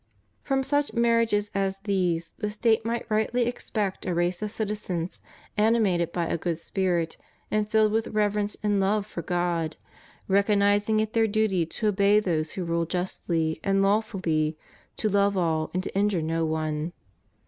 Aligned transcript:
From 0.41 0.63
such 0.63 0.93
marriages 0.95 1.51
as 1.53 1.77
these 1.83 2.33
CHRISTIAN 2.39 2.39
MARRIAGE. 2.39 2.47
73 2.47 2.47
the 2.47 2.53
State 2.55 2.85
may 3.11 3.15
rightly 3.15 3.45
expect 3.47 4.05
a 4.07 4.15
race 4.15 4.41
of 4.41 4.49
citizens 4.49 5.21
animated 5.57 6.11
by 6.11 6.25
a 6.25 6.39
good 6.39 6.57
spirit 6.57 7.17
and 7.51 7.69
filled 7.69 7.91
with 7.91 8.07
reverence 8.07 8.57
and 8.63 8.79
love 8.79 9.05
for 9.05 9.21
God, 9.21 9.77
recognizing 10.27 10.99
it 10.99 11.13
their 11.13 11.27
duty 11.27 11.67
to 11.67 11.89
obey 11.89 12.19
those 12.19 12.53
who 12.53 12.63
rule 12.63 12.87
justly 12.87 13.59
and 13.63 13.83
lawfully, 13.83 14.57
to 14.97 15.07
love 15.07 15.37
all, 15.37 15.69
and 15.71 15.83
to 15.83 15.95
injure 15.95 16.23
no 16.23 16.45
one. 16.45 16.93